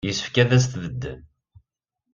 [0.07, 1.19] Yessefk ad as-tbeddem.